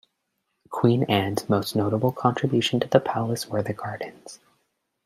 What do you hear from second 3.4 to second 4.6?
were the gardens.